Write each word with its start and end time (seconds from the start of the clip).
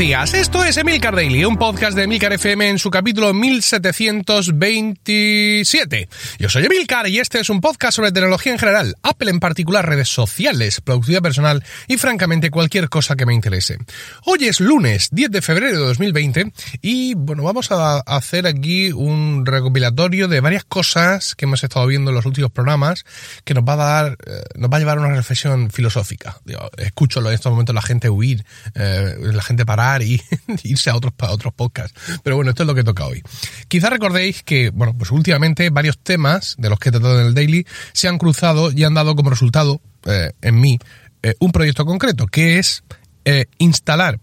días, 0.00 0.32
esto 0.32 0.64
es 0.64 0.78
Emilcar 0.78 1.14
Daily, 1.14 1.44
un 1.44 1.58
podcast 1.58 1.94
de 1.94 2.04
Emilcar 2.04 2.32
FM 2.32 2.70
en 2.70 2.78
su 2.78 2.90
capítulo 2.90 3.34
1727. 3.34 6.08
Yo 6.38 6.48
soy 6.48 6.64
Emilcar 6.64 7.06
y 7.06 7.18
este 7.18 7.38
es 7.38 7.50
un 7.50 7.60
podcast 7.60 7.96
sobre 7.96 8.10
tecnología 8.10 8.52
en 8.52 8.58
general, 8.58 8.96
Apple 9.02 9.28
en 9.28 9.40
particular, 9.40 9.86
redes 9.86 10.08
sociales, 10.08 10.80
productividad 10.80 11.20
personal 11.20 11.62
y 11.86 11.98
francamente 11.98 12.50
cualquier 12.50 12.88
cosa 12.88 13.14
que 13.14 13.26
me 13.26 13.34
interese. 13.34 13.76
Hoy 14.24 14.46
es 14.46 14.60
lunes 14.60 15.10
10 15.12 15.32
de 15.32 15.42
febrero 15.42 15.78
de 15.78 15.84
2020 15.84 16.50
y 16.80 17.12
bueno, 17.14 17.42
vamos 17.42 17.70
a 17.70 17.98
hacer 17.98 18.46
aquí 18.46 18.92
un 18.92 19.44
recopilatorio 19.44 20.28
de 20.28 20.40
varias 20.40 20.64
cosas 20.64 21.34
que 21.34 21.44
hemos 21.44 21.62
estado 21.62 21.86
viendo 21.86 22.10
en 22.10 22.14
los 22.14 22.24
últimos 22.24 22.50
programas 22.50 23.04
que 23.44 23.52
nos 23.52 23.64
va 23.64 23.74
a 23.74 23.76
dar, 23.76 24.16
eh, 24.26 24.44
nos 24.54 24.70
va 24.70 24.78
a 24.78 24.80
llevar 24.80 24.96
a 24.96 25.02
una 25.02 25.14
reflexión 25.14 25.70
filosófica. 25.70 26.38
escucho 26.78 27.20
en 27.20 27.26
estos 27.34 27.52
momentos 27.52 27.74
la 27.74 27.82
gente 27.82 28.08
huir, 28.08 28.46
eh, 28.74 29.16
la 29.20 29.42
gente 29.42 29.66
parar 29.66 29.89
y 30.02 30.20
irse 30.64 30.90
a 30.90 30.96
otros, 30.96 31.12
a 31.18 31.30
otros 31.30 31.52
podcasts. 31.54 31.98
Pero 32.22 32.36
bueno, 32.36 32.50
esto 32.50 32.62
es 32.62 32.66
lo 32.66 32.74
que 32.74 32.84
toca 32.84 33.06
hoy. 33.06 33.22
Quizá 33.68 33.90
recordéis 33.90 34.42
que, 34.42 34.70
bueno, 34.70 34.94
pues 34.96 35.10
últimamente 35.10 35.70
varios 35.70 35.98
temas 35.98 36.56
de 36.58 36.70
los 36.70 36.78
que 36.78 36.88
he 36.88 36.92
tratado 36.92 37.20
en 37.20 37.26
el 37.26 37.34
daily 37.34 37.66
se 37.92 38.08
han 38.08 38.18
cruzado 38.18 38.70
y 38.72 38.84
han 38.84 38.94
dado 38.94 39.14
como 39.16 39.30
resultado 39.30 39.80
eh, 40.06 40.32
en 40.40 40.60
mí 40.60 40.78
eh, 41.22 41.34
un 41.40 41.52
proyecto 41.52 41.84
concreto, 41.84 42.26
que 42.26 42.58
es 42.58 42.82
eh, 43.24 43.46
instalar 43.58 44.20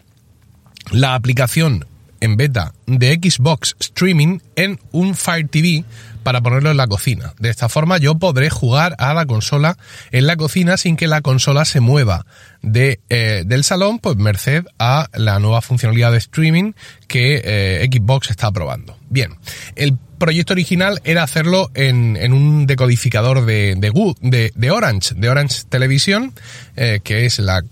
la 0.91 1.15
aplicación 1.15 1.85
en 2.21 2.37
beta 2.37 2.73
de 2.85 3.19
Xbox 3.21 3.75
Streaming 3.79 4.39
en 4.55 4.79
un 4.91 5.15
Fire 5.15 5.47
TV 5.47 5.83
para 6.27 6.41
ponerlo 6.41 6.71
en 6.71 6.77
la 6.77 6.87
cocina. 6.87 7.33
De 7.39 7.49
esta 7.49 7.69
forma 7.69 7.99
yo 7.99 8.15
podré 8.15 8.49
jugar 8.49 8.95
a 8.99 9.13
la 9.13 9.25
consola 9.25 9.77
en 10.11 10.27
la 10.27 10.35
cocina 10.35 10.75
sin 10.75 10.97
que 10.97 11.07
la 11.07 11.21
consola 11.21 11.63
se 11.63 11.79
mueva 11.79 12.25
de, 12.61 12.99
eh, 13.09 13.43
del 13.45 13.63
salón, 13.63 13.99
pues 13.99 14.17
merced 14.17 14.65
a 14.77 15.07
la 15.13 15.39
nueva 15.39 15.61
funcionalidad 15.61 16.11
de 16.11 16.17
streaming 16.17 16.73
que 17.07 17.41
eh, 17.45 17.89
Xbox 17.89 18.29
está 18.29 18.51
probando. 18.51 18.97
Bien, 19.09 19.35
el 19.77 19.97
proyecto 20.17 20.51
original 20.51 20.99
era 21.05 21.23
hacerlo 21.23 21.71
en, 21.75 22.17
en 22.17 22.33
un 22.33 22.67
decodificador 22.67 23.45
de, 23.45 23.75
de, 23.75 24.71
Orange, 24.71 25.15
de 25.15 25.29
Orange 25.29 25.63
Televisión, 25.69 26.33
eh, 26.75 26.99
que 27.03 27.25
es 27.25 27.39
la, 27.39 27.63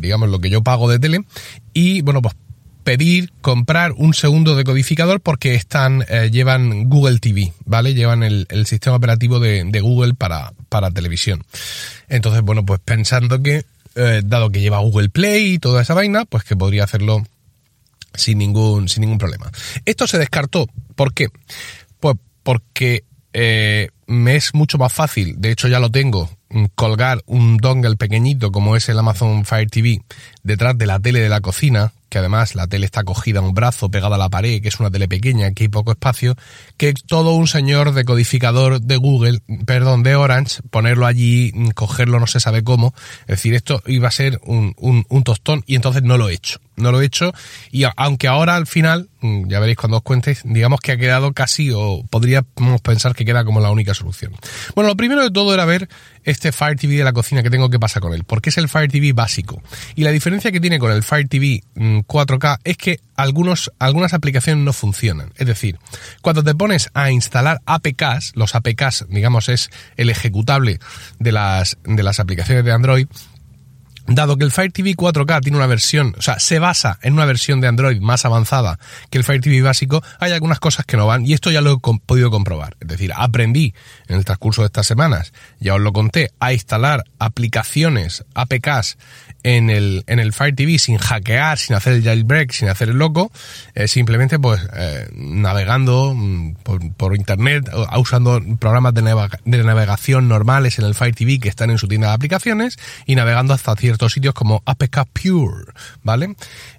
digamos, 0.00 0.28
lo 0.28 0.38
que 0.40 0.50
yo 0.50 0.62
pago 0.62 0.90
de 0.90 0.98
tele, 0.98 1.24
y 1.72 2.02
bueno, 2.02 2.20
pues 2.20 2.34
pedir 2.86 3.32
comprar 3.40 3.90
un 3.96 4.14
segundo 4.14 4.54
decodificador 4.54 5.20
porque 5.20 5.56
están 5.56 6.04
eh, 6.08 6.30
llevan 6.30 6.88
Google 6.88 7.18
TV, 7.18 7.52
¿vale? 7.64 7.94
Llevan 7.94 8.22
el, 8.22 8.46
sistema 8.64 8.94
operativo 8.94 9.40
de, 9.40 9.80
Google 9.80 10.14
para, 10.14 10.52
para 10.68 10.92
televisión. 10.92 11.42
Entonces, 12.08 12.42
bueno, 12.42 12.64
pues 12.64 12.78
pensando 12.78 13.42
que, 13.42 13.64
eh, 13.96 14.22
dado 14.24 14.50
que 14.50 14.60
lleva 14.60 14.78
Google 14.78 15.08
Play 15.08 15.54
y 15.54 15.58
toda 15.58 15.82
esa 15.82 15.94
vaina, 15.94 16.26
pues 16.26 16.44
que 16.44 16.54
podría 16.54 16.84
hacerlo 16.84 17.26
sin 18.14 18.38
ningún, 18.38 18.88
sin 18.88 19.00
ningún 19.00 19.18
problema. 19.18 19.50
Esto 19.84 20.06
se 20.06 20.18
descartó. 20.18 20.68
¿Por 20.94 21.12
qué? 21.12 21.26
Pues 21.98 22.14
porque 22.44 23.02
eh, 23.32 23.88
me 24.06 24.36
es 24.36 24.54
mucho 24.54 24.78
más 24.78 24.92
fácil, 24.92 25.34
de 25.40 25.50
hecho 25.50 25.66
ya 25.66 25.80
lo 25.80 25.90
tengo, 25.90 26.30
colgar 26.76 27.20
un 27.26 27.56
dongle 27.56 27.96
pequeñito 27.96 28.52
como 28.52 28.76
es 28.76 28.88
el 28.88 28.98
Amazon 29.00 29.44
Fire 29.44 29.68
TV 29.68 30.02
detrás 30.44 30.78
de 30.78 30.86
la 30.86 31.00
tele 31.00 31.18
de 31.18 31.28
la 31.28 31.40
cocina, 31.40 31.92
que 32.16 32.20
además 32.20 32.54
la 32.54 32.66
tele 32.66 32.86
está 32.86 33.04
cogida 33.04 33.40
a 33.40 33.42
un 33.42 33.52
brazo 33.52 33.90
pegada 33.90 34.14
a 34.14 34.18
la 34.18 34.30
pared, 34.30 34.62
que 34.62 34.68
es 34.68 34.80
una 34.80 34.90
tele 34.90 35.06
pequeña, 35.06 35.52
que 35.52 35.64
hay 35.64 35.68
poco 35.68 35.90
espacio, 35.90 36.34
que 36.78 36.94
todo 36.94 37.34
un 37.34 37.46
señor 37.46 37.92
decodificador 37.92 38.80
de 38.80 38.96
Google, 38.96 39.40
perdón, 39.66 40.02
de 40.02 40.16
Orange, 40.16 40.62
ponerlo 40.70 41.04
allí, 41.04 41.52
cogerlo 41.74 42.18
no 42.18 42.26
se 42.26 42.40
sabe 42.40 42.64
cómo, 42.64 42.94
es 43.22 43.36
decir, 43.36 43.52
esto 43.52 43.82
iba 43.84 44.08
a 44.08 44.12
ser 44.12 44.40
un, 44.44 44.72
un, 44.78 45.04
un 45.10 45.24
tostón 45.24 45.62
y 45.66 45.74
entonces 45.74 46.04
no 46.04 46.16
lo 46.16 46.30
he 46.30 46.32
hecho 46.32 46.58
no 46.76 46.92
lo 46.92 47.00
he 47.00 47.06
hecho 47.06 47.32
y 47.70 47.84
aunque 47.96 48.28
ahora 48.28 48.56
al 48.56 48.66
final, 48.66 49.08
mm, 49.20 49.48
ya 49.48 49.60
veréis 49.60 49.78
cuando 49.78 49.98
os 49.98 50.02
cuente, 50.02 50.36
digamos 50.44 50.80
que 50.80 50.92
ha 50.92 50.96
quedado 50.96 51.32
casi 51.32 51.70
o 51.74 52.04
podríamos 52.08 52.80
pensar 52.82 53.14
que 53.14 53.24
queda 53.24 53.44
como 53.44 53.60
la 53.60 53.70
única 53.70 53.94
solución. 53.94 54.34
Bueno, 54.74 54.88
lo 54.88 54.96
primero 54.96 55.22
de 55.22 55.30
todo 55.30 55.54
era 55.54 55.64
ver 55.64 55.88
este 56.24 56.52
Fire 56.52 56.76
TV 56.76 56.96
de 56.96 57.04
la 57.04 57.12
cocina 57.12 57.42
que 57.42 57.50
tengo 57.50 57.70
que 57.70 57.78
pasa 57.78 58.00
con 58.00 58.12
él, 58.12 58.24
porque 58.24 58.50
es 58.50 58.58
el 58.58 58.68
Fire 58.68 58.90
TV 58.90 59.12
básico. 59.12 59.62
Y 59.94 60.02
la 60.02 60.10
diferencia 60.10 60.52
que 60.52 60.60
tiene 60.60 60.78
con 60.78 60.90
el 60.90 61.02
Fire 61.02 61.28
TV 61.28 61.62
4K 61.74 62.56
mm, 62.56 62.60
es 62.64 62.76
que 62.76 63.00
algunos, 63.14 63.72
algunas 63.78 64.12
aplicaciones 64.12 64.64
no 64.64 64.72
funcionan. 64.72 65.32
Es 65.36 65.46
decir, 65.46 65.78
cuando 66.20 66.42
te 66.42 66.54
pones 66.54 66.90
a 66.94 67.10
instalar 67.10 67.60
APKs, 67.64 68.32
los 68.34 68.54
APKs, 68.54 69.06
digamos, 69.08 69.48
es 69.48 69.70
el 69.96 70.10
ejecutable 70.10 70.80
de 71.18 71.32
las, 71.32 71.78
de 71.84 72.02
las 72.02 72.20
aplicaciones 72.20 72.64
de 72.64 72.72
Android, 72.72 73.06
Dado 74.08 74.36
que 74.36 74.44
el 74.44 74.52
Fire 74.52 74.70
TV 74.70 74.94
4K 74.94 75.40
tiene 75.40 75.58
una 75.58 75.66
versión, 75.66 76.14
o 76.16 76.22
sea, 76.22 76.38
se 76.38 76.58
basa 76.60 76.98
en 77.02 77.14
una 77.14 77.24
versión 77.24 77.60
de 77.60 77.66
Android 77.66 78.00
más 78.00 78.24
avanzada 78.24 78.78
que 79.10 79.18
el 79.18 79.24
Fire 79.24 79.40
TV 79.40 79.62
básico, 79.62 80.02
hay 80.20 80.32
algunas 80.32 80.60
cosas 80.60 80.86
que 80.86 80.96
no 80.96 81.06
van 81.06 81.26
y 81.26 81.32
esto 81.32 81.50
ya 81.50 81.60
lo 81.60 81.72
he 81.72 81.98
podido 82.06 82.30
comprobar. 82.30 82.76
Es 82.80 82.88
decir, 82.88 83.12
aprendí 83.14 83.74
en 84.06 84.16
el 84.16 84.24
transcurso 84.24 84.62
de 84.62 84.66
estas 84.66 84.86
semanas, 84.86 85.32
ya 85.58 85.74
os 85.74 85.80
lo 85.80 85.92
conté, 85.92 86.30
a 86.38 86.52
instalar 86.52 87.04
aplicaciones, 87.18 88.24
APKs 88.34 88.96
en 89.46 89.70
el, 89.70 90.02
en 90.08 90.18
el 90.18 90.32
Fire 90.32 90.56
TV 90.56 90.76
sin 90.76 90.98
hackear, 90.98 91.56
sin 91.56 91.76
hacer 91.76 91.92
el 91.92 92.02
jailbreak, 92.02 92.50
sin 92.50 92.68
hacer 92.68 92.88
el 92.88 92.96
loco, 92.96 93.30
eh, 93.76 93.86
simplemente 93.86 94.40
pues 94.40 94.60
eh, 94.74 95.08
navegando 95.14 96.14
mm, 96.16 96.56
por, 96.96 97.14
internet, 97.14 97.70
usando 97.96 98.42
programas 98.58 98.92
de, 98.94 99.02
de, 99.44 99.62
navegación 99.62 100.26
normales 100.26 100.80
en 100.80 100.84
el 100.84 100.96
Fire 100.96 101.14
TV 101.14 101.38
que 101.38 101.48
están 101.48 101.70
en 101.70 101.78
su 101.78 101.86
tienda 101.86 102.08
de 102.08 102.14
aplicaciones 102.14 102.76
y 103.06 103.14
navegando 103.14 103.54
hasta 103.54 103.76
ciertos 103.76 104.14
sitios 104.14 104.34
como 104.34 104.64
APK 104.66 105.06
Pure, 105.12 105.66
¿vale? 106.02 106.34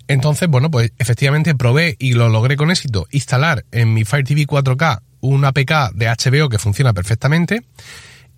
Entonces, 0.09 0.49
bueno, 0.49 0.69
pues 0.69 0.91
efectivamente 0.97 1.55
probé 1.55 1.95
y 1.99 2.15
lo 2.15 2.27
logré 2.27 2.57
con 2.57 2.69
éxito 2.69 3.07
instalar 3.11 3.63
en 3.71 3.93
mi 3.93 4.03
Fire 4.03 4.25
TV 4.25 4.45
4K 4.45 4.99
un 5.21 5.45
APK 5.45 5.93
de 5.93 6.07
HBO 6.07 6.49
que 6.49 6.59
funciona 6.59 6.91
perfectamente 6.91 7.63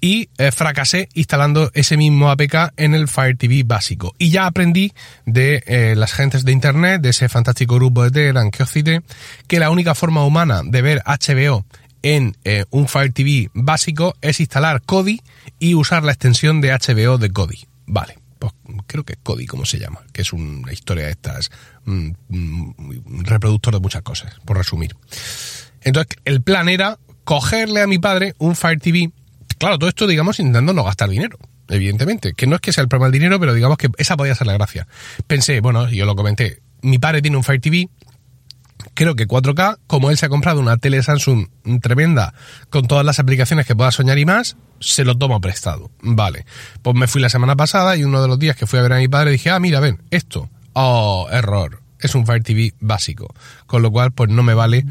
y 0.01 0.29
eh, 0.37 0.51
fracasé 0.51 1.09
instalando 1.13 1.71
ese 1.73 1.97
mismo 1.97 2.29
APK 2.29 2.73
en 2.77 2.95
el 2.95 3.07
Fire 3.07 3.37
TV 3.37 3.63
básico. 3.63 4.15
Y 4.17 4.29
ya 4.29 4.45
aprendí 4.45 4.93
de 5.25 5.63
eh, 5.65 5.95
las 5.95 6.13
gentes 6.13 6.45
de 6.45 6.51
Internet, 6.51 7.01
de 7.01 7.09
ese 7.09 7.29
fantástico 7.29 7.75
grupo 7.75 8.03
de 8.03 8.11
Telegram 8.11 8.49
que 8.51 8.63
os 8.63 8.71
cité, 8.71 9.01
que 9.47 9.59
la 9.59 9.69
única 9.69 9.95
forma 9.95 10.25
humana 10.25 10.61
de 10.63 10.81
ver 10.81 11.03
HBO 11.05 11.65
en 12.01 12.37
eh, 12.43 12.65
un 12.69 12.87
Fire 12.87 13.11
TV 13.11 13.49
básico 13.53 14.15
es 14.21 14.39
instalar 14.39 14.81
Kodi 14.81 15.21
y 15.59 15.75
usar 15.75 16.03
la 16.03 16.11
extensión 16.11 16.61
de 16.61 16.71
HBO 16.71 17.17
de 17.17 17.29
Kodi. 17.31 17.67
Vale, 17.85 18.17
pues 18.37 18.53
creo 18.87 19.03
que 19.03 19.13
es 19.13 19.19
Kodi 19.21 19.45
como 19.45 19.65
se 19.65 19.79
llama, 19.79 20.01
que 20.13 20.21
es 20.21 20.31
una 20.31 20.71
historia 20.71 21.05
de 21.05 21.11
estas, 21.11 21.51
mm, 21.85 22.11
mm, 22.29 23.23
reproductor 23.23 23.73
de 23.73 23.79
muchas 23.81 24.01
cosas, 24.01 24.35
por 24.45 24.57
resumir. 24.57 24.95
Entonces, 25.81 26.17
el 26.25 26.41
plan 26.41 26.69
era 26.69 26.99
cogerle 27.23 27.81
a 27.81 27.87
mi 27.87 27.99
padre 27.99 28.33
un 28.37 28.55
Fire 28.55 28.79
TV 28.79 29.11
Claro, 29.59 29.77
todo 29.77 29.89
esto, 29.89 30.07
digamos, 30.07 30.39
intentando 30.39 30.73
no 30.73 30.83
gastar 30.83 31.09
dinero, 31.09 31.37
evidentemente. 31.67 32.33
Que 32.33 32.47
no 32.47 32.55
es 32.55 32.61
que 32.61 32.73
sea 32.73 32.81
el 32.81 32.87
problema 32.87 33.07
del 33.07 33.19
dinero, 33.19 33.39
pero 33.39 33.53
digamos 33.53 33.77
que 33.77 33.89
esa 33.97 34.17
podía 34.17 34.33
ser 34.33 34.47
la 34.47 34.53
gracia. 34.53 34.87
Pensé, 35.27 35.59
bueno, 35.59 35.89
yo 35.89 36.05
lo 36.05 36.15
comenté, 36.15 36.61
mi 36.81 36.97
padre 36.97 37.21
tiene 37.21 37.37
un 37.37 37.43
Fire 37.43 37.59
TV, 37.59 37.89
creo 38.93 39.15
que 39.15 39.27
4K, 39.27 39.79
como 39.87 40.09
él 40.09 40.17
se 40.17 40.25
ha 40.25 40.29
comprado 40.29 40.59
una 40.59 40.77
tele 40.77 41.03
Samsung 41.03 41.47
tremenda 41.81 42.33
con 42.69 42.87
todas 42.87 43.05
las 43.05 43.19
aplicaciones 43.19 43.65
que 43.65 43.75
pueda 43.75 43.91
soñar 43.91 44.17
y 44.17 44.25
más, 44.25 44.55
se 44.79 45.03
lo 45.03 45.17
tomo 45.17 45.41
prestado. 45.41 45.91
Vale. 46.01 46.45
Pues 46.81 46.95
me 46.95 47.07
fui 47.07 47.21
la 47.21 47.29
semana 47.29 47.55
pasada 47.55 47.97
y 47.97 48.03
uno 48.03 48.21
de 48.21 48.27
los 48.27 48.39
días 48.39 48.55
que 48.55 48.65
fui 48.65 48.79
a 48.79 48.81
ver 48.81 48.93
a 48.93 48.97
mi 48.97 49.07
padre 49.07 49.31
dije, 49.31 49.49
ah, 49.49 49.59
mira, 49.59 49.79
ven, 49.79 50.01
esto. 50.09 50.49
Oh, 50.73 51.27
error. 51.31 51.81
Es 51.99 52.15
un 52.15 52.25
Fire 52.25 52.43
TV 52.43 52.73
básico. 52.79 53.33
Con 53.65 53.81
lo 53.81 53.91
cual, 53.91 54.13
pues 54.13 54.29
no 54.29 54.41
me 54.41 54.53
vale 54.53 54.85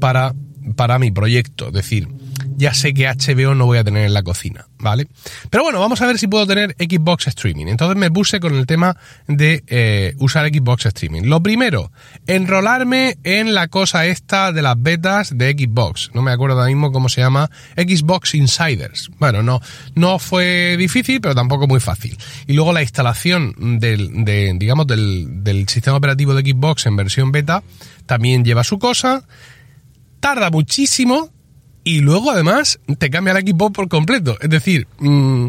para, 0.00 0.34
para 0.76 0.98
mi 0.98 1.10
proyecto. 1.10 1.68
Es 1.68 1.74
decir, 1.74 2.08
ya 2.56 2.74
sé 2.74 2.94
que 2.94 3.06
HBO 3.08 3.54
no 3.54 3.66
voy 3.66 3.78
a 3.78 3.84
tener 3.84 4.04
en 4.04 4.14
la 4.14 4.22
cocina, 4.22 4.66
¿vale? 4.78 5.06
Pero 5.50 5.64
bueno, 5.64 5.80
vamos 5.80 6.00
a 6.02 6.06
ver 6.06 6.18
si 6.18 6.26
puedo 6.26 6.46
tener 6.46 6.74
Xbox 6.78 7.28
Streaming. 7.28 7.66
Entonces 7.66 7.96
me 7.96 8.10
puse 8.10 8.40
con 8.40 8.54
el 8.54 8.66
tema 8.66 8.96
de 9.26 9.62
eh, 9.66 10.14
usar 10.18 10.48
Xbox 10.48 10.86
Streaming. 10.86 11.22
Lo 11.22 11.42
primero, 11.42 11.90
enrolarme 12.26 13.18
en 13.24 13.54
la 13.54 13.68
cosa 13.68 14.06
esta 14.06 14.52
de 14.52 14.62
las 14.62 14.80
betas 14.80 15.36
de 15.36 15.52
Xbox. 15.52 16.10
No 16.14 16.22
me 16.22 16.32
acuerdo 16.32 16.56
ahora 16.56 16.68
mismo 16.68 16.92
cómo 16.92 17.08
se 17.08 17.20
llama. 17.20 17.50
Xbox 17.76 18.34
Insiders. 18.34 19.10
Bueno, 19.18 19.42
no, 19.42 19.60
no 19.94 20.18
fue 20.18 20.76
difícil, 20.76 21.20
pero 21.20 21.34
tampoco 21.34 21.66
muy 21.66 21.80
fácil. 21.80 22.16
Y 22.46 22.52
luego 22.52 22.72
la 22.72 22.82
instalación 22.82 23.78
del, 23.80 24.24
de, 24.24 24.54
digamos, 24.56 24.86
del 24.86 25.68
sistema 25.68 25.96
operativo 25.96 26.34
de 26.34 26.42
Xbox 26.42 26.86
en 26.86 26.96
versión 26.96 27.32
beta 27.32 27.62
también 28.06 28.44
lleva 28.44 28.64
su 28.64 28.78
cosa. 28.78 29.24
Tarda 30.20 30.50
muchísimo, 30.50 31.30
y 31.84 32.00
luego 32.00 32.30
además 32.30 32.80
te 32.98 33.10
cambia 33.10 33.32
el 33.32 33.38
equipo 33.38 33.70
por 33.70 33.88
completo. 33.88 34.36
Es 34.40 34.50
decir, 34.50 34.88
mm, 34.98 35.48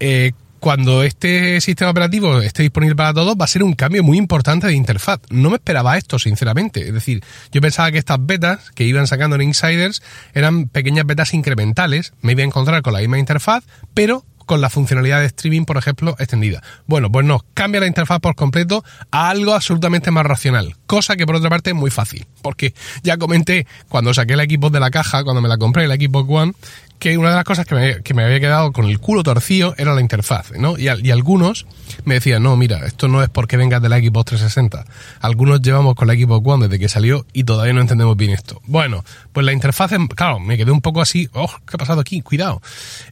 eh, 0.00 0.32
cuando 0.58 1.02
este 1.02 1.60
sistema 1.60 1.90
operativo 1.90 2.40
esté 2.40 2.62
disponible 2.62 2.96
para 2.96 3.14
todos, 3.14 3.36
va 3.40 3.44
a 3.44 3.48
ser 3.48 3.62
un 3.62 3.74
cambio 3.74 4.02
muy 4.02 4.18
importante 4.18 4.66
de 4.66 4.72
interfaz. 4.72 5.20
No 5.30 5.50
me 5.50 5.56
esperaba 5.56 5.96
esto, 5.96 6.18
sinceramente. 6.18 6.88
Es 6.88 6.94
decir, 6.94 7.22
yo 7.52 7.60
pensaba 7.60 7.92
que 7.92 7.98
estas 7.98 8.18
betas 8.20 8.70
que 8.72 8.84
iban 8.84 9.06
sacando 9.06 9.36
en 9.36 9.42
Insiders 9.42 10.02
eran 10.34 10.68
pequeñas 10.68 11.06
betas 11.06 11.34
incrementales. 11.34 12.14
Me 12.20 12.32
iba 12.32 12.40
a 12.40 12.46
encontrar 12.46 12.82
con 12.82 12.94
la 12.94 13.00
misma 13.00 13.18
interfaz, 13.18 13.64
pero 13.94 14.24
con 14.46 14.60
la 14.60 14.70
funcionalidad 14.70 15.20
de 15.20 15.26
streaming, 15.26 15.64
por 15.64 15.76
ejemplo, 15.76 16.16
extendida. 16.18 16.62
Bueno, 16.86 17.10
pues 17.10 17.26
no, 17.26 17.44
cambia 17.54 17.80
la 17.80 17.86
interfaz 17.86 18.20
por 18.20 18.34
completo 18.34 18.84
a 19.10 19.28
algo 19.28 19.52
absolutamente 19.52 20.10
más 20.10 20.24
racional, 20.24 20.76
cosa 20.86 21.16
que 21.16 21.26
por 21.26 21.36
otra 21.36 21.50
parte 21.50 21.70
es 21.70 21.76
muy 21.76 21.90
fácil, 21.90 22.26
porque 22.42 22.72
ya 23.02 23.18
comenté 23.18 23.66
cuando 23.88 24.14
saqué 24.14 24.34
el 24.34 24.40
equipo 24.40 24.70
de 24.70 24.80
la 24.80 24.90
caja, 24.90 25.24
cuando 25.24 25.42
me 25.42 25.48
la 25.48 25.58
compré, 25.58 25.84
el 25.84 25.92
equipo 25.92 26.20
One, 26.20 26.54
que 26.98 27.18
una 27.18 27.30
de 27.30 27.36
las 27.36 27.44
cosas 27.44 27.66
que 27.66 28.14
me, 28.14 28.24
había 28.24 28.40
quedado 28.40 28.72
con 28.72 28.86
el 28.86 28.98
culo 28.98 29.22
torcido 29.22 29.74
era 29.76 29.94
la 29.94 30.00
interfaz, 30.00 30.52
¿no? 30.52 30.78
Y, 30.78 30.88
algunos 30.88 31.66
me 32.04 32.14
decían, 32.14 32.42
no, 32.42 32.56
mira, 32.56 32.86
esto 32.86 33.08
no 33.08 33.22
es 33.22 33.28
porque 33.28 33.56
vengas 33.56 33.82
de 33.82 33.88
la 33.88 33.98
Xbox 33.98 34.26
360. 34.26 34.84
Algunos 35.20 35.60
llevamos 35.62 35.94
con 35.94 36.08
la 36.08 36.14
Xbox 36.14 36.46
One 36.46 36.68
desde 36.68 36.78
que 36.78 36.88
salió 36.88 37.26
y 37.32 37.44
todavía 37.44 37.72
no 37.72 37.80
entendemos 37.80 38.16
bien 38.16 38.32
esto. 38.32 38.60
Bueno, 38.66 39.04
pues 39.32 39.44
la 39.44 39.52
interfaz, 39.52 39.92
claro, 40.14 40.40
me 40.40 40.56
quedé 40.56 40.70
un 40.70 40.80
poco 40.80 41.00
así, 41.00 41.28
oh, 41.32 41.50
¿qué 41.66 41.74
ha 41.74 41.78
pasado 41.78 42.00
aquí? 42.00 42.22
Cuidado. 42.22 42.62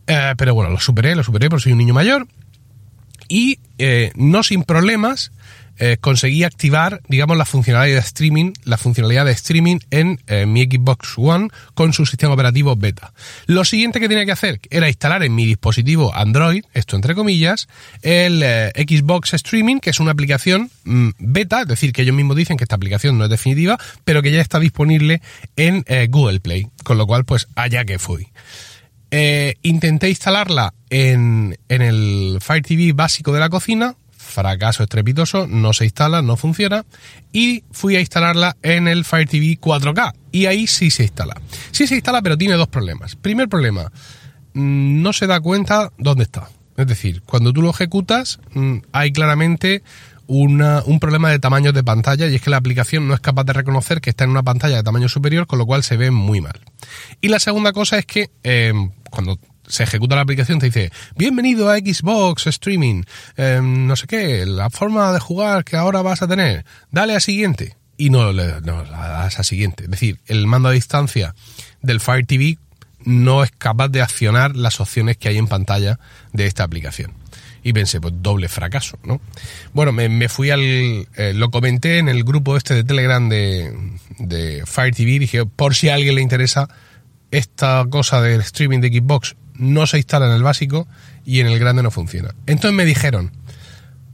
Eh, 0.07 0.35
pero 0.37 0.55
bueno, 0.55 0.71
lo 0.71 0.81
superé, 0.81 1.15
lo 1.15 1.23
superé 1.23 1.51
porque 1.51 1.65
soy 1.65 1.73
un 1.73 1.79
niño 1.79 1.95
mayor 1.95 2.27
y 3.29 3.59
eh, 3.79 4.13
no 4.15 4.43
sin 4.43 4.65
problemas 4.65 5.33
eh, 5.79 5.97
conseguí 6.01 6.45
activar, 6.45 7.01
digamos, 7.09 7.37
la 7.37 7.45
funcionalidad 7.45 7.97
de 7.97 8.01
streaming, 8.01 8.53
la 8.65 8.79
funcionalidad 8.79 9.25
de 9.25 9.33
streaming 9.33 9.79
en 9.91 10.21
eh, 10.29 10.47
mi 10.47 10.65
Xbox 10.65 11.15
One 11.17 11.49
con 11.75 11.93
su 11.93 12.07
sistema 12.07 12.35
operativo 12.35 12.77
beta. 12.77 13.13
Lo 13.47 13.65
siguiente 13.65 13.99
que 13.99 14.09
tenía 14.09 14.25
que 14.25 14.33
hacer 14.33 14.61
era 14.71 14.89
instalar 14.89 15.25
en 15.25 15.35
mi 15.35 15.47
dispositivo 15.47 16.15
Android, 16.15 16.65
esto 16.75 16.95
entre 16.95 17.15
comillas, 17.15 17.67
el 18.03 18.43
eh, 18.45 18.73
Xbox 18.77 19.35
Streaming, 19.35 19.81
que 19.81 19.91
es 19.91 19.99
una 19.99 20.13
aplicación 20.13 20.71
mm, 20.85 21.09
beta, 21.19 21.63
es 21.63 21.69
decir, 21.69 21.93
que 21.93 22.03
ellos 22.03 22.15
mismos 22.15 22.37
dicen 22.37 22.57
que 22.57 22.65
esta 22.65 22.77
aplicación 22.77 23.19
no 23.19 23.25
es 23.25 23.31
definitiva, 23.31 23.77
pero 24.05 24.23
que 24.23 24.31
ya 24.31 24.41
está 24.41 24.61
disponible 24.61 25.23
en 25.57 25.85
Google 26.09 26.41
Play, 26.41 26.69
con 26.85 26.99
lo 26.99 27.07
cual, 27.07 27.25
pues 27.25 27.49
allá 27.57 27.85
que 27.85 27.99
fui. 27.99 28.29
intenté 29.63 30.09
instalarla 30.09 30.75
en, 30.91 31.59
en 31.69 31.83
el 31.83 32.39
Fire 32.41 32.63
TV 32.63 32.93
básico 32.93 33.33
de 33.33 33.41
la 33.41 33.49
cocina, 33.49 33.97
fracaso 34.35 34.83
estrepitoso, 34.83 35.47
no 35.47 35.73
se 35.73 35.85
instala, 35.85 36.21
no 36.21 36.37
funciona, 36.37 36.85
y 37.33 37.65
fui 37.71 37.97
a 37.97 38.01
instalarla 38.01 38.57
en 38.63 38.89
el 38.89 39.05
Fire 39.05 39.29
TV 39.29 39.59
4K, 39.61 40.13
y 40.33 40.47
ahí 40.47 40.67
sí 40.67 40.91
se 40.91 41.05
instala. 41.05 41.41
Sí 41.71 41.87
se 41.87 41.95
instala, 41.95 42.21
pero 42.21 42.37
tiene 42.37 42.55
dos 42.55 42.69
problemas. 42.69 43.17
Primer 43.17 43.49
problema, 43.49 43.93
mm, 44.55 45.03
no 45.03 45.13
se 45.13 45.27
da 45.27 45.41
cuenta 45.41 45.93
dónde 45.99 46.25
está. 46.25 46.49
Es 46.77 46.87
decir, 46.87 47.23
cuando 47.23 47.53
tú 47.53 47.63
lo 47.63 47.71
ejecutas, 47.71 48.41
mm, 48.53 48.79
hay 48.93 49.13
claramente 49.13 49.83
un 50.27 50.99
problema 51.01 51.31
de 51.31 51.39
tamaño 51.39 51.73
de 51.73 51.85
pantalla 51.85 52.27
y 52.27 52.35
es 52.35 52.43
que 52.43 52.49
la 52.49 52.57
aplicación 52.57 53.07
no 53.07 53.13
es 53.13 53.21
capaz 53.21 53.45
de 53.45 53.53
reconocer 53.53 54.01
que 54.01 54.09
está 54.09 54.25
en 54.25 54.31
una 54.31 54.43
pantalla 54.43 54.77
de 54.77 54.83
tamaño 54.83 55.09
superior, 55.09 55.47
con 55.47 55.59
lo 55.59 55.67
cual 55.67 55.83
se 55.83 55.99
ve 55.99 56.11
muy 56.11 56.41
mal. 56.41 56.61
Y 57.21 57.29
la 57.29 57.39
segunda 57.39 57.73
cosa 57.73 57.99
es 57.99 58.07
que 58.07 58.31
eh, 58.43 58.73
cuando 59.11 59.39
se 59.69 59.83
ejecuta 59.83 60.17
la 60.17 60.23
aplicación, 60.23 60.59
te 60.59 60.67
dice, 60.67 60.93
bienvenido 61.17 61.71
a 61.71 61.79
Xbox 61.79 62.47
Streaming, 62.47 63.03
em, 63.37 63.87
no 63.87 63.97
sé 63.97 64.07
qué, 64.07 64.47
la 64.47 64.71
forma 64.71 65.13
de 65.13 65.21
jugar 65.21 65.65
que 65.65 65.77
ahora 65.77 66.03
vas 66.03 66.23
a 66.23 66.29
tener, 66.29 66.65
dale 66.91 67.15
a 67.15 67.21
siguiente. 67.21 67.77
Y 67.97 68.11
no 68.11 68.33
le 68.33 68.61
das 68.61 69.39
a 69.39 69.45
siguiente. 69.45 69.85
Es 69.85 69.91
decir, 69.91 70.19
el 70.27 70.49
mando 70.49 70.69
a 70.69 70.73
distancia 70.73 71.35
del 71.81 72.01
Fire 72.01 72.27
TV 72.27 72.59
no 73.05 73.45
es 73.45 73.53
capaz 73.53 73.89
de 73.89 74.03
accionar 74.03 74.57
las 74.57 74.81
opciones 74.81 75.17
que 75.17 75.29
hay 75.29 75.39
en 75.39 75.47
pantalla 75.47 76.01
de 76.33 76.47
esta 76.47 76.65
aplicación. 76.65 77.13
Y 77.63 77.73
pensé, 77.73 78.01
pues 78.01 78.15
doble 78.19 78.49
fracaso, 78.49 78.99
¿no? 79.05 79.21
Bueno, 79.73 79.93
me, 79.93 80.29
fui 80.29 80.51
al... 80.51 80.61
Eh, 80.61 81.33
lo 81.35 81.51
comenté 81.51 81.99
en 81.99 82.09
el 82.09 82.25
grupo 82.25 82.57
este 82.57 82.75
de 82.75 82.85
Telegram 82.85 83.27
de, 83.29 83.73
de 84.19 84.65
Fire 84.67 84.95
TV, 84.95 85.19
dije, 85.19 85.47
por 85.47 85.75
si 85.75 85.89
a 85.89 85.95
alguien 85.95 86.17
le 86.17 86.21
interesa 86.21 86.69
esta 87.31 87.85
cosa 87.89 88.21
del 88.21 88.41
streaming 88.43 88.81
de 88.81 88.89
Xbox 88.89 89.37
no 89.55 89.87
se 89.87 89.99
instala 89.99 90.27
en 90.27 90.33
el 90.33 90.43
básico 90.43 90.87
y 91.25 91.41
en 91.41 91.47
el 91.47 91.59
grande 91.59 91.83
no 91.83 91.91
funciona. 91.91 92.35
Entonces 92.47 92.77
me 92.77 92.85
dijeron, 92.85 93.33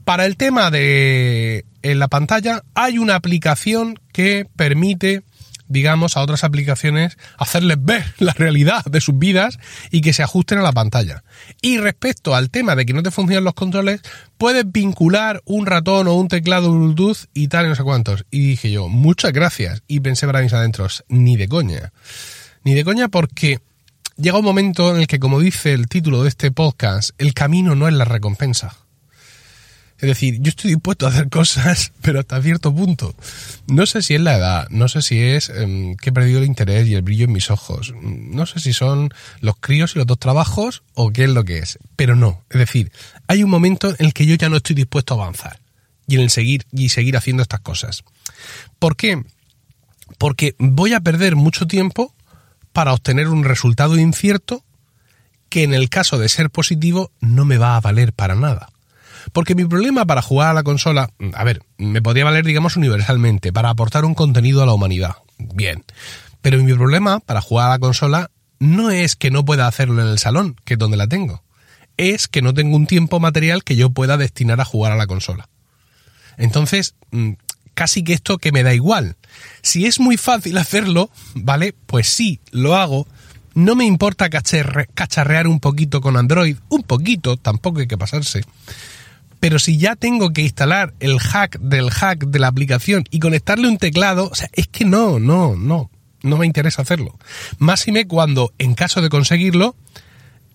para 0.04 0.26
el 0.26 0.37
tema 0.37 0.70
de 0.70 1.64
en 1.82 1.98
la 1.98 2.08
pantalla 2.08 2.62
hay 2.75 2.98
una 2.98 3.14
aplicación 3.14 3.98
que 4.12 4.46
permite 4.56 5.22
digamos, 5.70 6.16
a 6.16 6.22
otras 6.22 6.42
aplicaciones, 6.42 7.16
hacerles 7.38 7.78
ver 7.81 8.04
la 8.19 8.32
realidad 8.32 8.84
de 8.84 9.00
sus 9.00 9.16
vidas 9.16 9.58
y 9.90 10.02
que 10.02 10.12
se 10.12 10.22
ajusten 10.22 10.58
a 10.58 10.62
la 10.62 10.72
pantalla. 10.72 11.22
Y 11.62 11.78
respecto 11.78 12.34
al 12.34 12.50
tema 12.50 12.75
de 12.75 12.84
que 12.84 12.92
no 12.92 13.04
te 13.04 13.12
funcionan 13.12 13.44
los 13.44 13.54
controles, 13.54 14.02
puedes 14.37 14.70
vincular 14.70 15.40
un 15.44 15.66
ratón 15.66 16.08
o 16.08 16.14
un 16.14 16.26
teclado 16.28 16.72
Bluetooth 16.72 17.28
y 17.32 17.46
tal 17.48 17.66
y 17.66 17.69
no 17.69 17.76
sé 17.76 17.84
cuántos. 17.84 18.26
Y 18.32 18.48
dije 18.48 18.70
yo, 18.72 18.88
muchas 18.88 19.32
gracias. 19.32 19.82
Y 19.87 20.00
pensé 20.00 20.26
para 20.26 20.42
mis 20.42 20.52
adentros, 20.52 21.04
ni 21.08 21.37
de 21.37 21.46
coña. 21.46 21.92
Ni 22.64 22.75
de 22.75 22.84
coña 22.84 23.08
porque 23.08 23.60
llega 24.20 24.38
un 24.38 24.44
momento 24.44 24.94
en 24.94 25.00
el 25.00 25.06
que, 25.06 25.19
como 25.19 25.40
dice 25.40 25.72
el 25.72 25.88
título 25.88 26.22
de 26.22 26.28
este 26.28 26.50
podcast, 26.50 27.11
el 27.19 27.34
camino 27.34 27.75
no 27.75 27.88
es 27.88 27.94
la 27.94 28.05
recompensa. 28.05 28.76
Es 29.99 30.08
decir, 30.08 30.38
yo 30.40 30.49
estoy 30.49 30.70
dispuesto 30.70 31.06
a 31.06 31.11
hacer 31.11 31.28
cosas, 31.28 31.93
pero 32.02 32.20
hasta 32.20 32.40
cierto 32.43 32.75
punto. 32.75 33.14
No 33.67 33.84
sé 33.87 34.02
si 34.02 34.14
es 34.14 34.20
la 34.20 34.37
edad, 34.37 34.69
no 34.70 34.88
sé 34.88 35.02
si 35.02 35.20
es 35.20 35.50
em, 35.50 35.96
que 35.96 36.11
he 36.11 36.12
perdido 36.12 36.38
el 36.38 36.46
interés 36.46 36.88
y 36.88 36.94
el 36.94 37.02
brillo 37.02 37.26
en 37.26 37.32
mis 37.32 37.50
ojos, 37.50 37.93
no 38.00 38.46
sé 38.46 38.61
si 38.61 38.72
son 38.72 39.12
los 39.40 39.56
críos 39.56 39.94
y 39.94 39.99
los 39.99 40.06
dos 40.06 40.19
trabajos 40.19 40.82
o 40.94 41.11
qué 41.12 41.25
es 41.25 41.31
lo 41.31 41.44
que 41.44 41.58
es, 41.58 41.78
pero 41.96 42.16
no. 42.16 42.43
Es 42.50 42.58
decir, 42.58 42.93
hay 43.26 43.43
un 43.43 43.50
momento 43.50 43.90
en 43.90 44.06
el 44.06 44.14
que 44.14 44.26
yo 44.26 44.34
ya 44.37 44.49
no 44.49 44.56
estoy 44.56 44.75
dispuesto 44.75 45.14
a 45.14 45.23
avanzar 45.23 45.61
y 46.06 46.16
en 46.16 46.23
el 46.23 46.31
seguir 46.31 46.66
y 46.73 46.88
seguir 46.88 47.16
haciendo 47.16 47.43
estas 47.43 47.61
cosas. 47.61 48.05
¿Por 48.78 48.96
qué? 48.96 49.23
Porque 50.19 50.55
voy 50.58 50.94
a 50.94 51.00
perder 51.00 51.37
mucho 51.37 51.66
tiempo 51.66 52.14
para 52.72 52.93
obtener 52.93 53.28
un 53.28 53.44
resultado 53.44 53.99
incierto 53.99 54.64
que 55.49 55.64
en 55.64 55.75
el 55.75 55.88
caso 55.88 56.19
de 56.19 56.28
ser 56.28 56.50
positivo 56.50 57.11
no 57.20 57.44
me 57.44 57.58
va 57.58 57.76
a 57.76 57.81
valer 57.81 58.12
para 58.12 58.34
nada. 58.34 58.70
Porque 59.32 59.55
mi 59.55 59.64
problema 59.64 60.06
para 60.06 60.22
jugar 60.22 60.50
a 60.50 60.55
la 60.55 60.62
consola, 60.62 61.11
a 61.34 61.44
ver, 61.44 61.62
me 61.76 62.00
podría 62.00 62.25
valer, 62.25 62.44
digamos, 62.44 62.76
universalmente, 62.76 63.52
para 63.52 63.70
aportar 63.70 64.05
un 64.05 64.14
contenido 64.14 64.62
a 64.62 64.67
la 64.67 64.72
humanidad. 64.72 65.17
Bien. 65.38 65.84
Pero 66.40 66.62
mi 66.62 66.72
problema 66.72 67.20
para 67.20 67.40
jugar 67.40 67.67
a 67.67 67.70
la 67.70 67.78
consola 67.78 68.31
no 68.58 68.90
es 68.90 69.16
que 69.16 69.31
no 69.31 69.44
pueda 69.44 69.66
hacerlo 69.66 70.00
en 70.00 70.08
el 70.08 70.19
salón, 70.19 70.56
que 70.64 70.75
es 70.75 70.78
donde 70.78 70.96
la 70.96 71.06
tengo. 71.06 71.43
Es 71.96 72.28
que 72.28 72.43
no 72.43 72.55
tengo 72.55 72.76
un 72.76 72.87
tiempo 72.87 73.20
material 73.20 73.64
que 73.64 73.76
yo 73.76 73.90
pueda 73.90 74.16
destinar 74.16 74.61
a 74.61 74.64
jugar 74.64 74.93
a 74.93 74.96
la 74.96 75.06
consola. 75.06 75.49
Entonces, 76.38 76.94
mm, 77.11 77.32
casi 77.81 78.05
que 78.05 78.12
esto 78.12 78.37
que 78.37 78.53
me 78.53 78.62
da 78.62 78.75
igual. 78.75 79.17
Si 79.62 79.87
es 79.87 80.00
muy 80.00 80.19
fácil 80.19 80.59
hacerlo, 80.59 81.09
¿vale? 81.35 81.75
Pues 81.87 82.09
sí, 82.09 82.38
lo 82.50 82.77
hago. 82.77 83.09
No 83.55 83.75
me 83.75 83.87
importa 83.87 84.29
cacharrear 84.29 85.47
un 85.49 85.61
poquito 85.61 86.02
con 86.02 86.19
Android, 86.19 86.59
un 86.69 86.83
poquito, 86.83 87.38
tampoco 87.38 87.81
hay 87.81 87.87
que 87.87 87.97
pasarse. 87.97 88.43
Pero 89.40 89.59
si 89.59 89.78
ya 89.78 89.97
tengo 89.97 90.35
que 90.35 90.43
instalar 90.43 90.93
el 91.00 91.21
hack 91.21 91.59
del 91.59 91.88
hack 91.88 92.26
de 92.26 92.38
la 92.38 92.49
aplicación 92.49 93.04
y 93.11 93.19
conectarle 93.19 93.66
un 93.66 93.78
teclado, 93.78 94.28
o 94.31 94.35
sea, 94.35 94.50
es 94.52 94.69
que 94.69 94.85
no, 94.85 95.19
no, 95.19 95.57
no, 95.57 95.90
no 96.23 96.37
me 96.37 96.45
interesa 96.45 96.83
hacerlo. 96.83 97.19
Máxime 97.59 98.07
cuando, 98.07 98.52
en 98.59 98.75
caso 98.75 99.00
de 99.00 99.09
conseguirlo, 99.09 99.75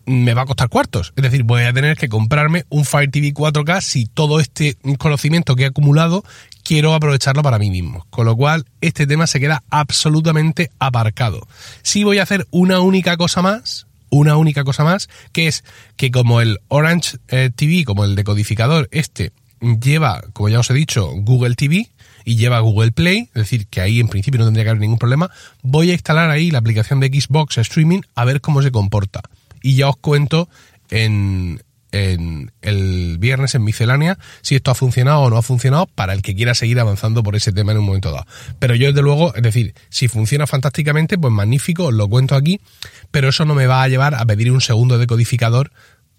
me 0.06 0.34
va 0.34 0.44
a 0.44 0.46
costar 0.46 0.70
cuartos. 0.70 1.14
Es 1.16 1.24
decir, 1.24 1.44
voy 1.44 1.64
a 1.64 1.74
tener 1.74 1.98
que 1.98 2.10
comprarme 2.10 2.66
un 2.70 2.86
Fire 2.86 3.10
TV 3.10 3.34
4K 3.34 3.82
si 3.82 4.06
todo 4.06 4.40
este 4.40 4.78
conocimiento 4.98 5.56
que 5.56 5.64
he 5.64 5.68
acumulado 5.68 6.24
quiero 6.64 6.94
aprovecharlo 6.94 7.44
para 7.44 7.60
mí 7.60 7.70
mismo. 7.70 8.06
Con 8.10 8.26
lo 8.26 8.36
cual, 8.36 8.66
este 8.82 9.08
tema 9.08 9.28
se 9.28 9.40
queda 9.40 9.64
absolutamente 9.70 10.72
aparcado. 10.80 11.48
Sí 11.82 12.04
voy 12.04 12.20
a 12.20 12.24
hacer 12.24 12.48
una 12.52 12.80
única 12.80 13.18
cosa 13.18 13.42
más, 13.42 13.88
una 14.10 14.38
única 14.38 14.64
cosa 14.64 14.84
más, 14.84 15.10
que 15.32 15.48
es 15.48 15.64
que 15.96 16.12
como 16.12 16.42
el 16.42 16.60
Orange 16.68 17.18
eh, 17.28 17.50
TV, 17.56 17.86
como 17.86 18.06
el 18.06 18.16
decodificador 18.16 18.88
este, 18.92 19.32
lleva, 19.60 20.24
como 20.34 20.50
ya 20.50 20.60
os 20.60 20.70
he 20.70 20.74
dicho, 20.74 21.12
Google 21.12 21.56
TV 21.56 21.90
y 22.24 22.38
lleva 22.38 22.60
Google 22.60 22.92
Play, 22.92 23.30
es 23.34 23.34
decir, 23.34 23.68
que 23.68 23.82
ahí 23.82 24.00
en 24.00 24.08
principio 24.08 24.40
no 24.40 24.46
tendría 24.46 24.64
que 24.64 24.70
haber 24.72 24.82
ningún 24.82 24.98
problema, 24.98 25.30
voy 25.62 25.92
a 25.92 25.94
instalar 25.94 26.30
ahí 26.30 26.50
la 26.50 26.60
aplicación 26.60 27.00
de 27.00 27.08
Xbox 27.08 27.58
Streaming 27.60 28.02
a 28.16 28.26
ver 28.26 28.42
cómo 28.42 28.62
se 28.62 28.72
comporta. 28.72 29.22
Y 29.66 29.78
ya 29.78 29.90
os 29.90 29.98
cuento 29.98 30.48
en, 30.92 31.60
en 31.92 32.52
el 32.62 33.18
viernes 33.18 33.56
en 33.56 33.64
miscelánea 33.64 34.20
si 34.44 34.56
esto 34.56 34.70
ha 34.70 34.76
funcionado 34.76 35.22
o 35.22 35.30
no 35.32 35.38
ha 35.38 35.42
funcionado 35.42 35.88
para 35.88 36.14
el 36.14 36.22
que 36.22 36.36
quiera 36.36 36.54
seguir 36.54 36.80
avanzando 36.80 37.24
por 37.24 37.36
ese 37.36 37.52
tema 37.52 37.72
en 37.72 37.80
un 37.80 37.86
momento 37.86 38.12
dado. 38.12 38.28
Pero 38.60 38.76
yo 38.76 38.90
desde 38.90 39.02
luego, 39.02 39.34
es 39.34 39.42
decir, 39.42 39.74
si 39.90 40.08
funciona 40.08 40.46
fantásticamente, 40.46 41.18
pues 41.18 41.34
magnífico, 41.34 41.86
os 41.86 41.96
lo 41.96 42.08
cuento 42.08 42.36
aquí, 42.36 42.62
pero 43.10 43.30
eso 43.30 43.44
no 43.46 43.56
me 43.56 43.66
va 43.66 43.82
a 43.82 43.88
llevar 43.88 44.14
a 44.14 44.24
pedir 44.26 44.52
un 44.52 44.62
segundo 44.62 45.00
decodificador 45.00 45.72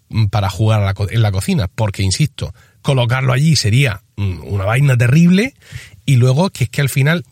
mm, 0.09 0.26
para 0.26 0.50
jugar 0.50 0.97
en 1.11 1.23
la 1.23 1.31
cocina, 1.31 1.69
porque 1.73 2.03
insisto, 2.03 2.53
colocarlo 2.83 3.33
allí 3.33 3.55
sería 3.55 4.03
mm, 4.17 4.38
una 4.43 4.65
vaina 4.65 4.97
terrible 4.97 5.55
y 6.05 6.17
luego 6.17 6.50
que 6.50 6.65
es 6.65 6.71
que 6.71 6.81
al 6.81 6.88
final 6.88 7.25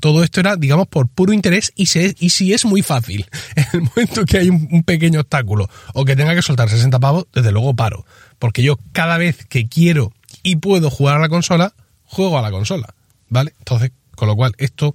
todo 0.00 0.22
esto 0.22 0.40
era, 0.40 0.56
digamos, 0.56 0.88
por 0.88 1.08
puro 1.08 1.32
interés 1.32 1.72
y, 1.74 1.84
y 2.18 2.30
si 2.30 2.52
es 2.52 2.64
muy 2.64 2.82
fácil, 2.82 3.26
en 3.56 3.66
el 3.72 3.80
momento 3.82 4.24
que 4.24 4.38
hay 4.38 4.50
un, 4.50 4.82
pequeño 4.84 5.20
obstáculo 5.20 5.68
o 5.94 6.04
que 6.04 6.16
tenga 6.16 6.34
que 6.34 6.42
soltar 6.42 6.68
60 6.68 6.98
pavos, 7.00 7.26
desde 7.32 7.52
luego 7.52 7.74
paro. 7.74 8.04
Porque 8.38 8.62
yo 8.62 8.78
cada 8.92 9.16
vez 9.16 9.46
que 9.46 9.68
quiero 9.68 10.12
y 10.42 10.56
puedo 10.56 10.90
jugar 10.90 11.16
a 11.16 11.20
la 11.20 11.28
consola, 11.28 11.74
juego 12.04 12.38
a 12.38 12.42
la 12.42 12.50
consola. 12.50 12.94
¿Vale? 13.28 13.54
Entonces, 13.58 13.92
con 14.14 14.28
lo 14.28 14.36
cual, 14.36 14.54
esto 14.58 14.94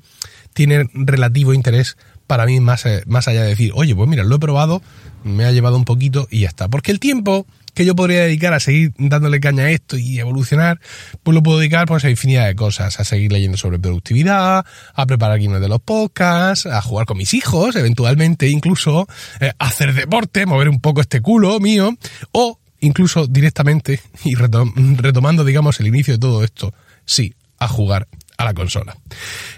tiene 0.53 0.89
relativo 0.93 1.53
interés 1.53 1.97
para 2.27 2.45
mí 2.45 2.59
más, 2.59 2.85
eh, 2.85 3.03
más 3.07 3.27
allá 3.27 3.41
de 3.41 3.49
decir, 3.49 3.71
oye, 3.73 3.95
pues 3.95 4.07
mira, 4.07 4.23
lo 4.23 4.35
he 4.35 4.39
probado, 4.39 4.83
me 5.23 5.45
ha 5.45 5.51
llevado 5.51 5.77
un 5.77 5.85
poquito 5.85 6.27
y 6.29 6.41
ya 6.41 6.47
está. 6.47 6.67
Porque 6.67 6.91
el 6.91 6.99
tiempo 6.99 7.47
que 7.79 7.85
yo 7.85 7.95
podría 7.95 8.23
dedicar 8.23 8.53
a 8.53 8.59
seguir 8.59 8.91
dándole 8.97 9.39
caña 9.39 9.63
a 9.63 9.71
esto 9.71 9.97
y 9.97 10.19
evolucionar, 10.19 10.81
pues 11.23 11.33
lo 11.33 11.41
puedo 11.41 11.59
dedicar 11.59 11.87
pues 11.87 12.03
a 12.03 12.09
infinidad 12.09 12.45
de 12.45 12.53
cosas, 12.53 12.99
a 12.99 13.05
seguir 13.05 13.31
leyendo 13.31 13.57
sobre 13.57 13.79
productividad, 13.79 14.65
a 14.93 15.05
preparar 15.05 15.39
guiones 15.39 15.61
de 15.61 15.69
los 15.69 15.79
podcasts, 15.79 16.65
a 16.65 16.81
jugar 16.81 17.05
con 17.05 17.15
mis 17.15 17.33
hijos, 17.33 17.77
eventualmente 17.77 18.49
incluso, 18.49 19.07
eh, 19.39 19.53
hacer 19.59 19.93
deporte, 19.93 20.45
mover 20.45 20.67
un 20.67 20.81
poco 20.81 20.99
este 20.99 21.21
culo 21.21 21.57
mío, 21.61 21.95
o 22.33 22.59
incluso 22.81 23.27
directamente, 23.27 24.01
y 24.25 24.35
retomando 24.35 25.45
digamos 25.45 25.79
el 25.79 25.87
inicio 25.87 26.15
de 26.15 26.19
todo 26.19 26.43
esto, 26.43 26.73
sí, 27.05 27.33
a 27.59 27.69
jugar 27.69 28.09
a 28.39 28.45
la 28.45 28.53
consola. 28.53 28.95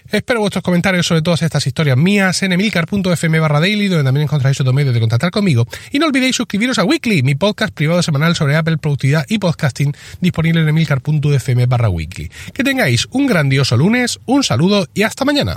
Espero 0.10 0.42
vuestros 0.42 0.64
comentarios 0.64 1.06
sobre 1.06 1.22
todas 1.22 1.44
estas 1.44 1.66
historias 1.66 1.96
mías 1.96 2.42
en 2.42 2.52
emilcar.fm 2.52 3.40
barra 3.40 3.60
daily, 3.60 3.88
donde 3.88 4.04
también 4.04 4.24
encontraréis 4.24 4.60
otro 4.60 4.74
medio 4.74 4.92
de 4.92 5.00
contactar 5.00 5.30
conmigo. 5.30 5.68
Y 5.92 6.00
no 6.00 6.08
olvidéis 6.08 6.36
suscribiros 6.36 6.80
a 6.80 6.84
Weekly, 6.84 7.22
mi 7.22 7.36
podcast 7.36 7.74
privado 7.74 8.02
semanal 8.02 8.36
sobre 8.36 8.58
Apple, 8.58 8.80
productividad 8.80 9.26
y 9.30 9.38
podcasting, 9.38 9.94
disponible 10.20 10.62
en 10.62 10.70
emilcar.fm 10.70 11.68
barra 11.68 11.90
weekly. 11.90 12.32
Que 12.54 12.64
tengáis 12.64 13.08
un 13.12 13.28
grandioso 13.28 13.78
lunes, 13.78 14.20
un 14.26 14.44
saludo 14.44 14.88
y 14.96 15.04
hasta 15.04 15.26
mañana. 15.26 15.56